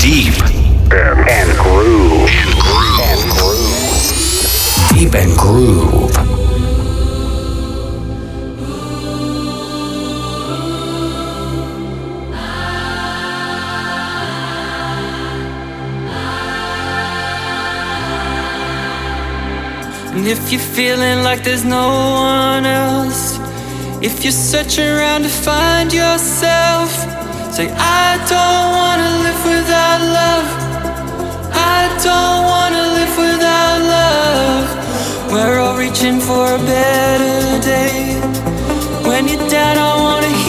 [0.00, 0.34] Deep
[0.92, 2.28] and, and groove.
[2.28, 3.00] And groove.
[3.00, 4.88] And groove.
[4.92, 6.12] Deep and groove.
[20.14, 23.38] And if you're feeling like there's no one else,
[24.02, 27.21] if you're searching around to find yourself,
[27.52, 30.48] say, I don't wanna live without love.
[31.52, 34.66] I don't wanna live without love.
[35.32, 38.16] We're all reaching for a better day.
[39.06, 40.41] When you're down, I wanna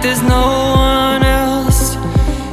[0.00, 1.96] like there's no one else,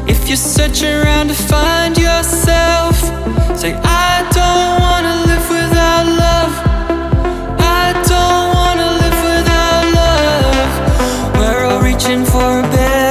[0.09, 2.95] if you're searching around to find yourself,
[3.57, 6.53] say, I don't wanna live without love.
[7.59, 10.71] I don't wanna live without love.
[11.37, 13.06] We're all reaching for a better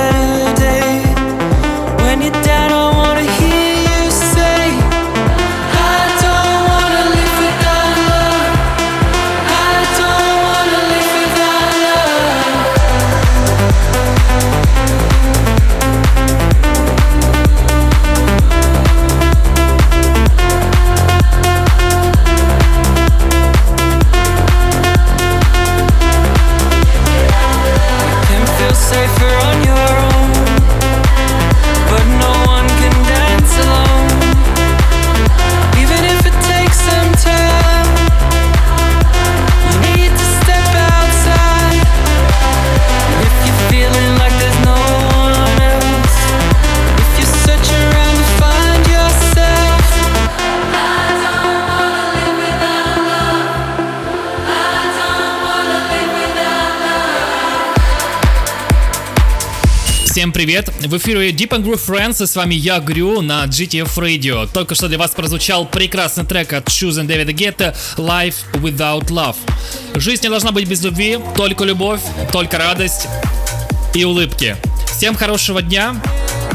[60.37, 60.71] привет!
[60.81, 64.47] В эфире Deep and Groove Friends, и с вами я, Грю, на GTF Radio.
[64.53, 69.37] Только что для вас прозвучал прекрасный трек от Shoes and Дэвида Гетта Life Without Love.
[69.95, 72.03] Жизнь не должна быть без любви, только любовь,
[72.33, 73.09] только радость
[73.95, 74.59] и улыбки.
[74.95, 75.97] Всем хорошего дня,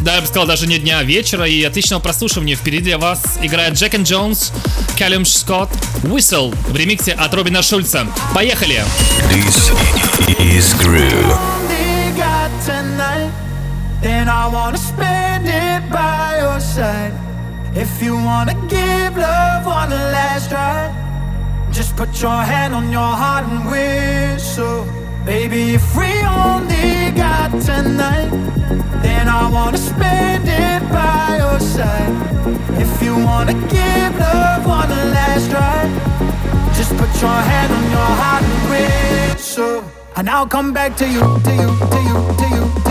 [0.01, 2.55] да, я бы сказал, даже не дня, а вечера и отличного прослушивания.
[2.55, 4.51] Впереди для вас играет Джек and Джонс,
[4.95, 5.71] Калюм Скотт,
[6.03, 8.05] Whistle в ремиксе от Робина Шульца.
[8.35, 8.83] Поехали!
[9.31, 9.73] This
[10.37, 11.50] is Groove.
[14.01, 17.13] Then I wanna spend it by your side.
[17.75, 20.91] If you wanna give love one last try,
[21.71, 24.85] just put your hand on your heart and whistle.
[25.25, 26.11] Baby, if we
[26.45, 28.31] only got tonight,
[29.03, 32.13] then I wanna spend it by your side.
[32.83, 35.79] If you wanna give love one last try,
[36.73, 39.83] just put your hand on your heart and whistle.
[40.15, 42.90] And I'll come back to you, to you, to you, to you, to you,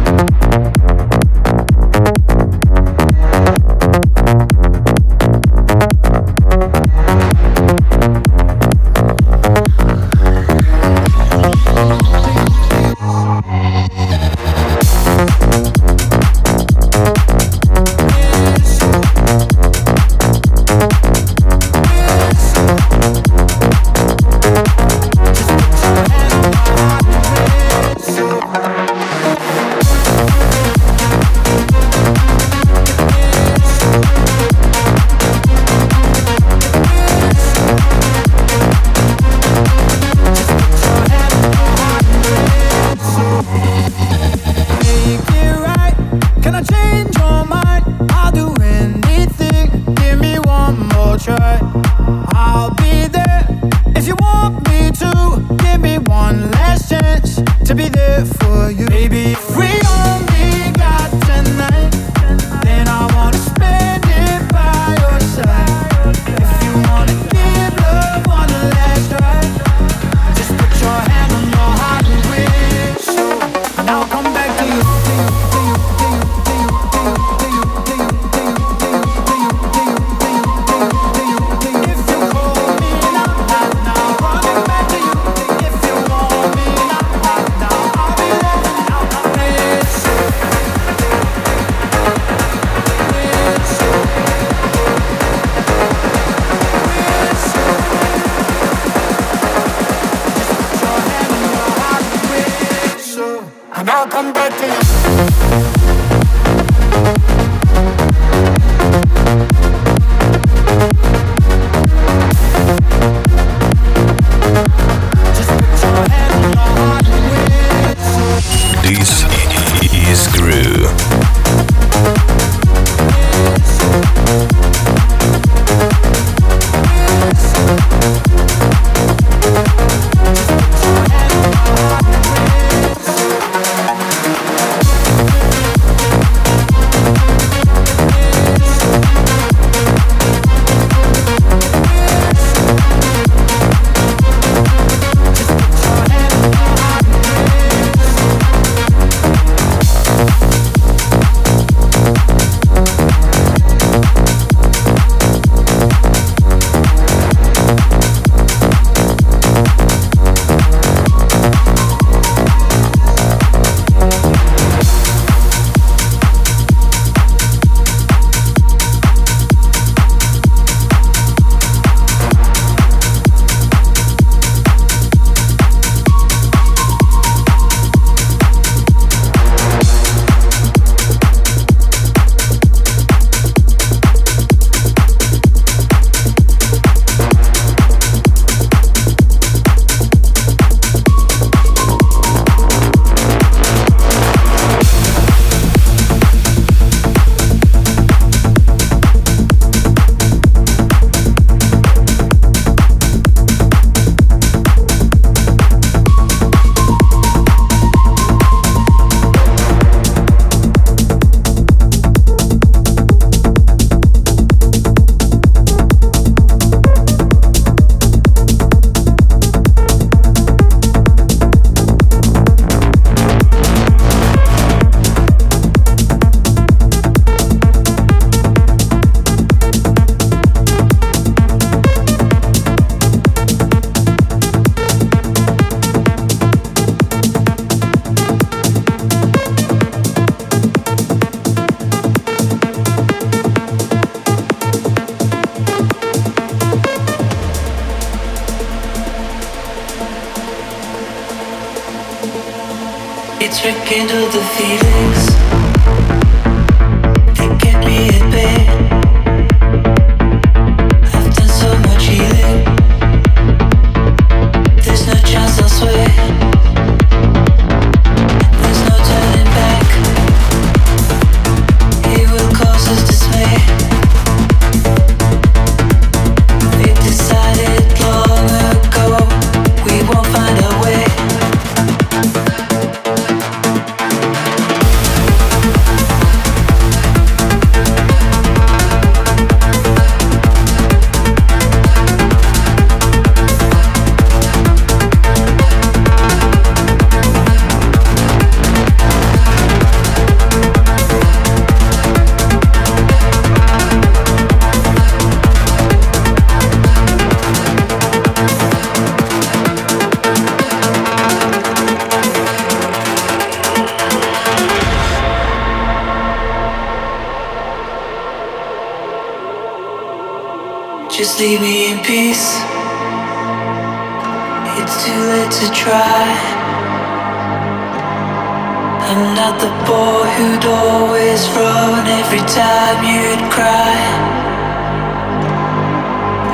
[332.33, 333.95] every time you'd cry.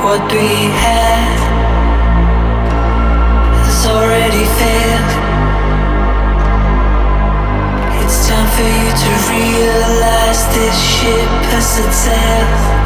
[0.03, 0.50] What we
[0.84, 1.39] have
[3.62, 5.12] has already failed.
[8.01, 12.76] It's time for you to realize this ship has a.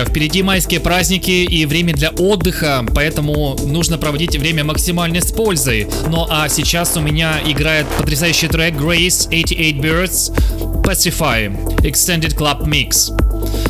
[0.00, 5.88] друзья, впереди майские праздники и время для отдыха, поэтому нужно проводить время максимально с пользой.
[6.08, 11.50] Ну а сейчас у меня играет потрясающий трек Grace 88 Birds Pacify
[11.82, 13.12] Extended Club Mix.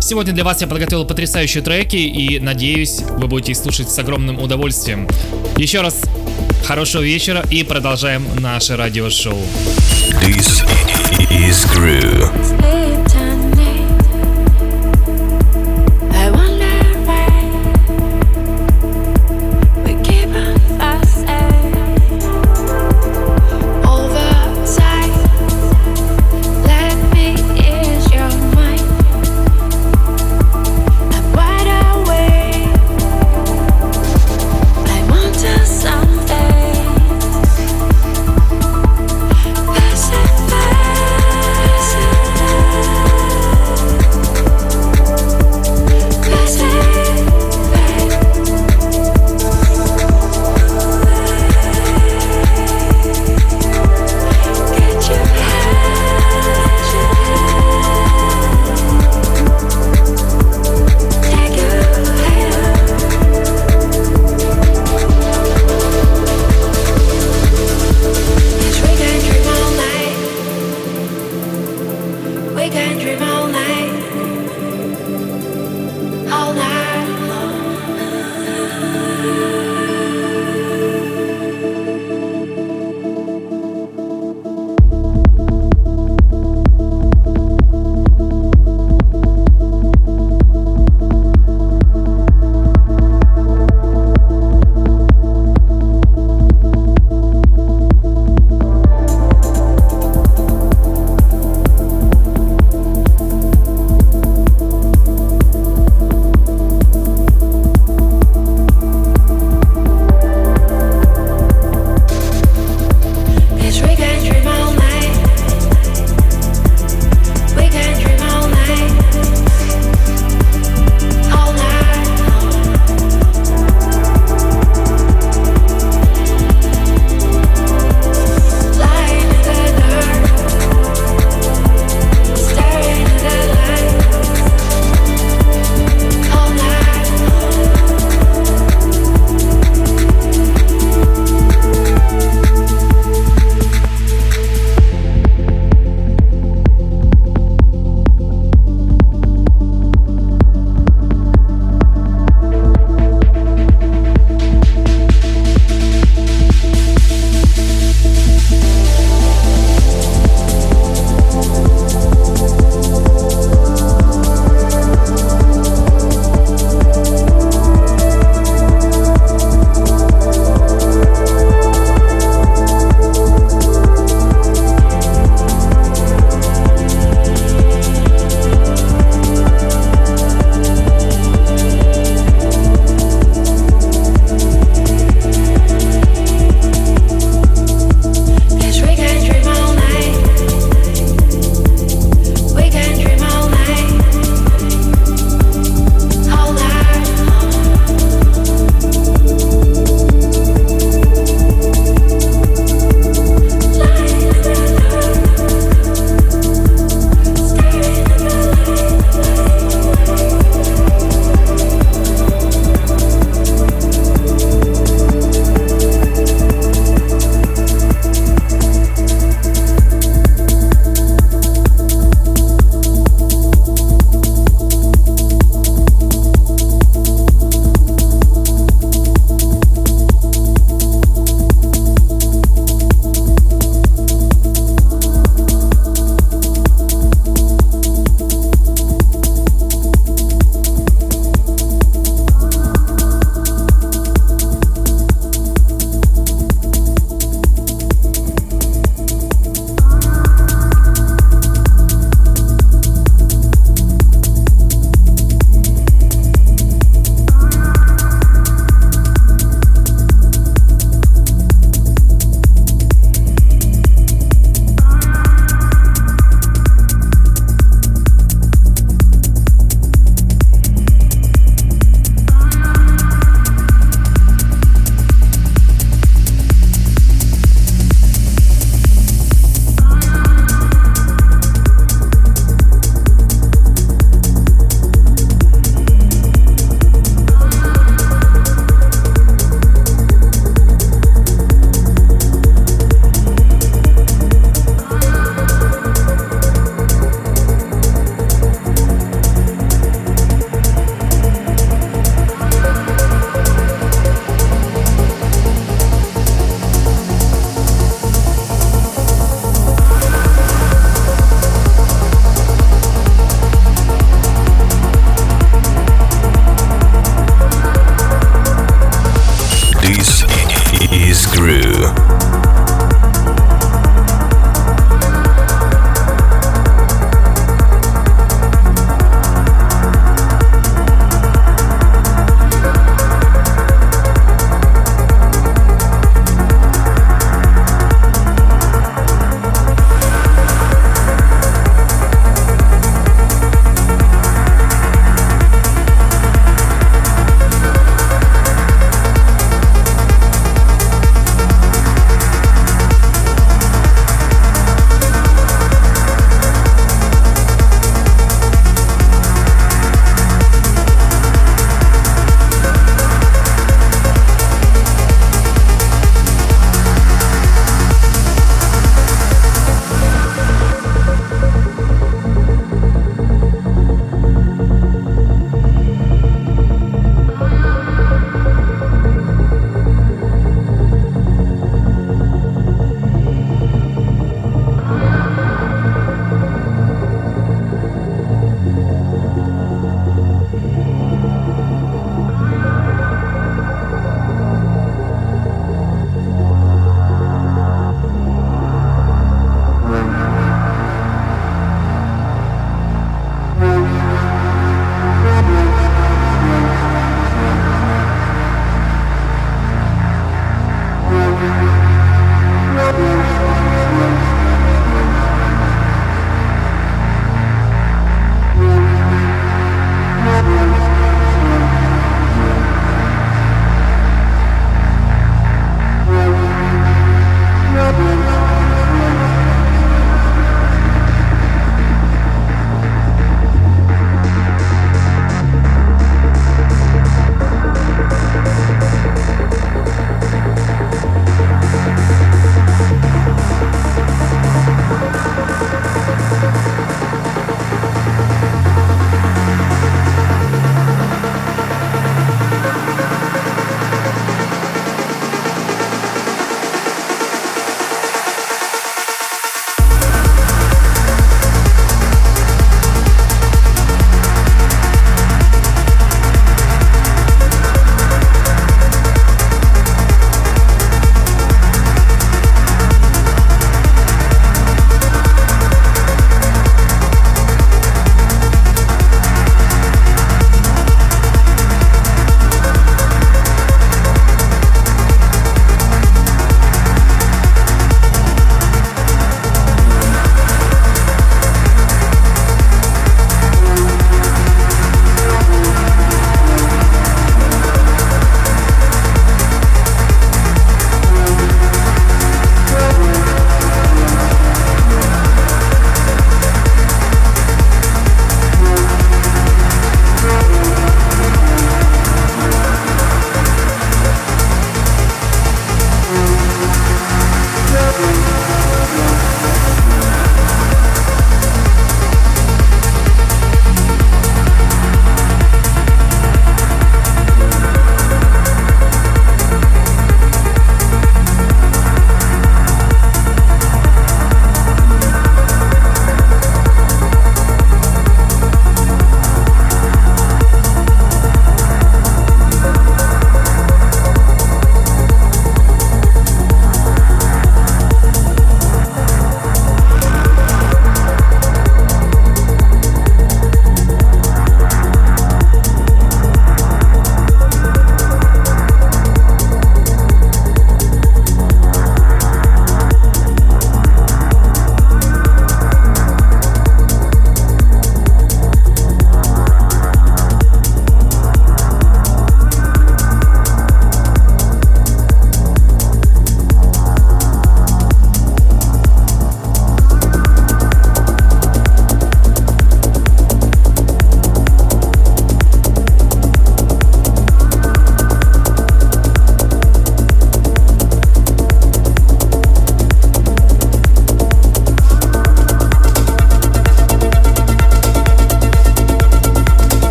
[0.00, 4.40] Сегодня для вас я подготовил потрясающие треки и надеюсь, вы будете их слушать с огромным
[4.40, 5.08] удовольствием.
[5.56, 6.02] Еще раз
[6.64, 9.38] хорошего вечера и продолжаем наше радиошоу.
[10.22, 10.64] This
[11.30, 13.07] is Groove.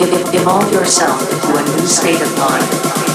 [0.00, 3.13] Evolve yourself into a new state of mind.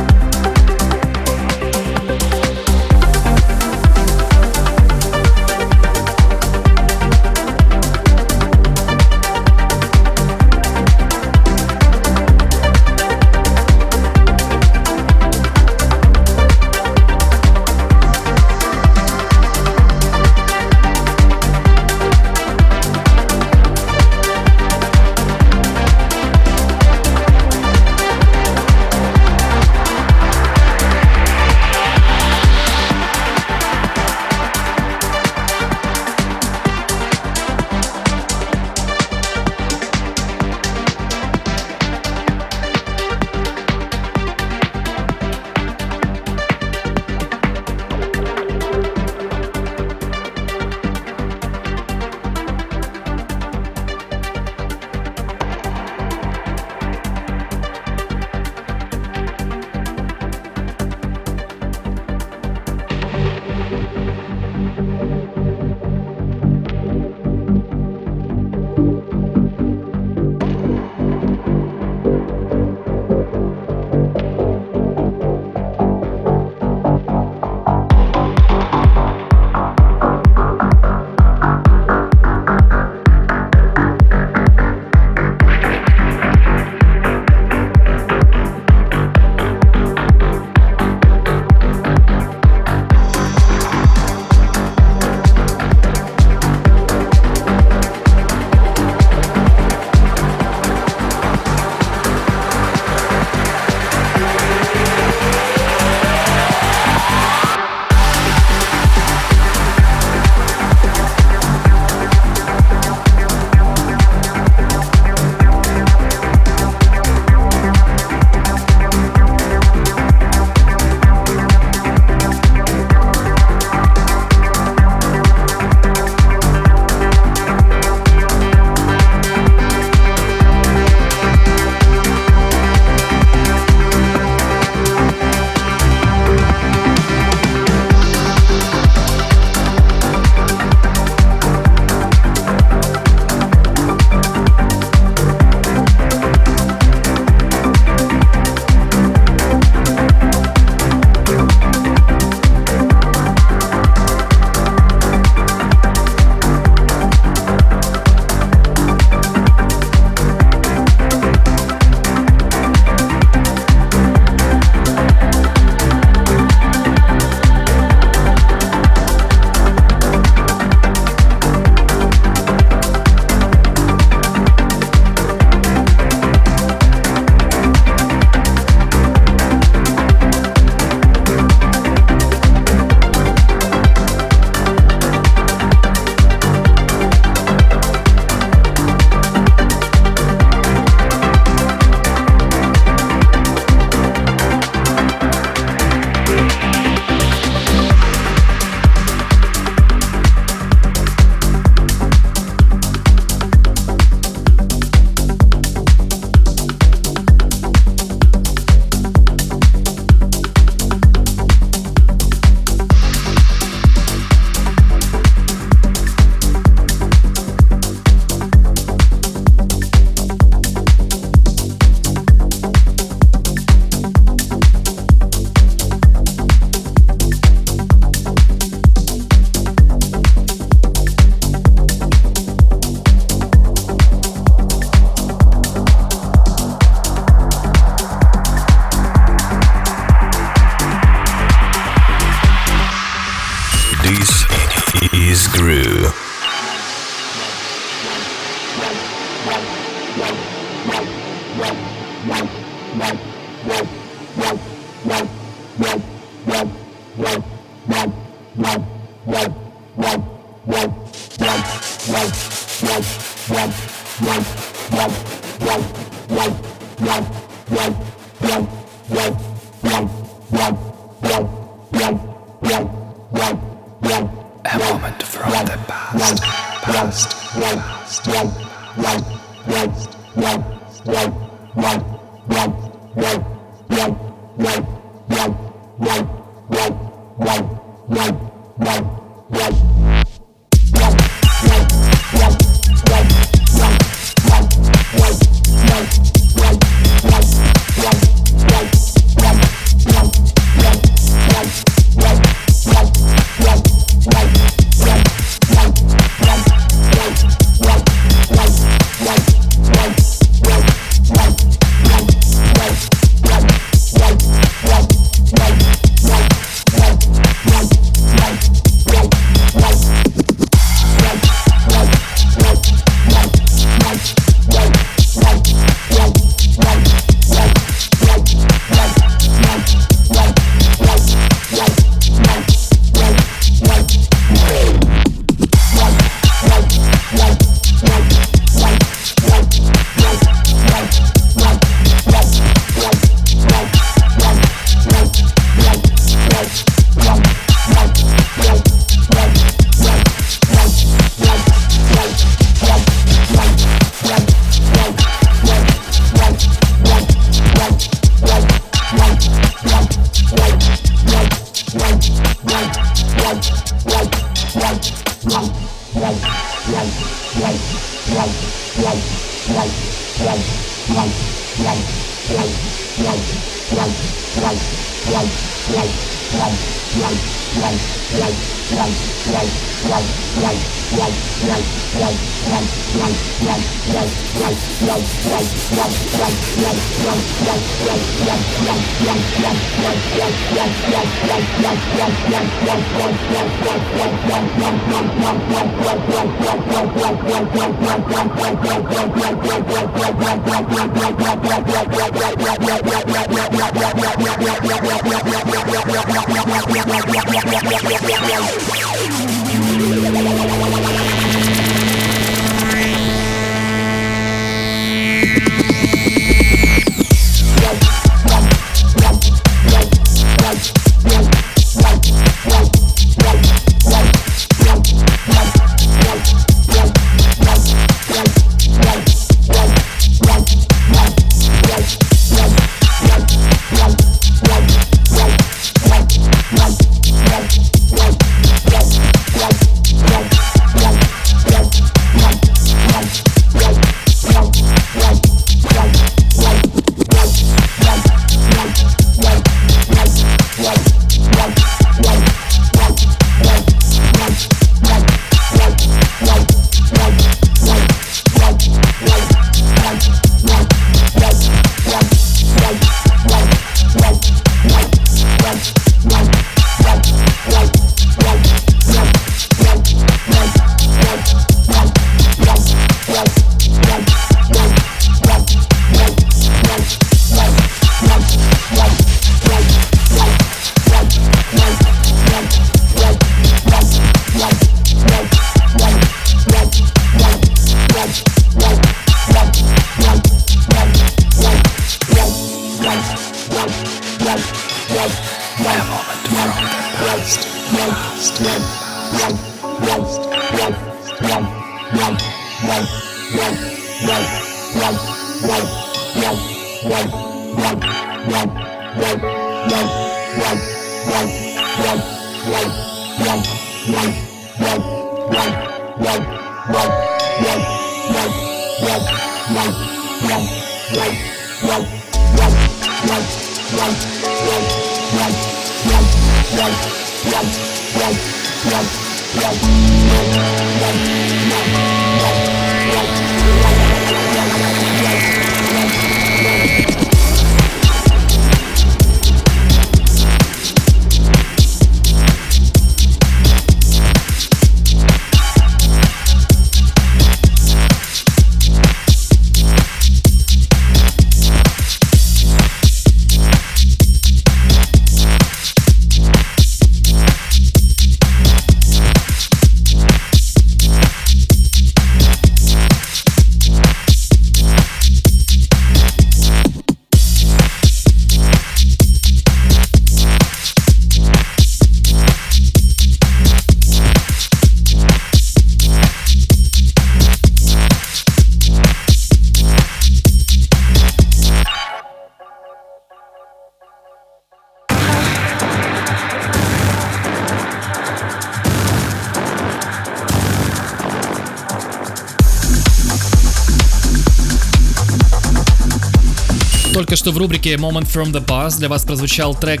[597.44, 600.00] Что в рубрике Moment from the Past для вас прозвучал трек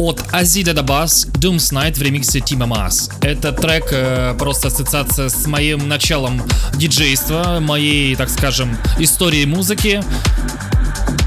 [0.00, 3.08] от Азида Дабас Dooms Night в ремиксе Тима Мас.
[3.20, 6.42] Это трек э, просто ассоциация с моим началом
[6.74, 10.02] диджейства, моей, так скажем, истории музыки.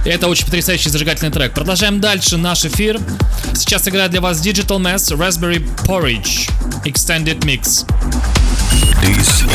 [0.04, 1.54] Это очень потрясающий зажигательный трек.
[1.54, 3.00] Продолжаем дальше наш эфир.
[3.54, 6.50] Сейчас играет для вас Digital Mess Raspberry Porridge
[6.84, 7.86] Extended Mix.
[9.02, 9.46] This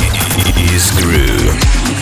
[0.72, 1.99] is Groove.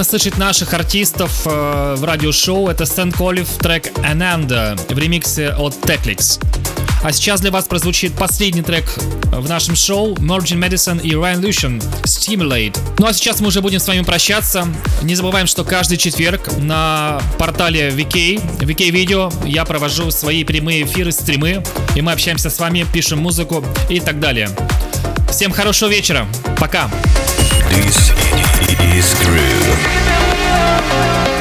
[0.00, 2.68] Приятно слышать наших артистов э, в радиошоу.
[2.68, 6.42] Это Стэн Коллив, трек Ananda в ремиксе от Techlix.
[7.02, 8.84] А сейчас для вас прозвучит последний трек
[9.24, 12.78] в нашем шоу Mergin Madison и Ryan Lucian Stimulate.
[12.98, 14.66] Ну а сейчас мы уже будем с вами прощаться.
[15.02, 21.12] Не забываем, что каждый четверг на портале VK, VK Video я провожу свои прямые эфиры,
[21.12, 21.62] стримы,
[21.94, 24.48] и мы общаемся с вами, пишем музыку и так далее.
[25.30, 26.26] Всем хорошего вечера.
[26.58, 26.90] Пока.
[27.70, 28.49] This
[28.82, 31.39] is Groove.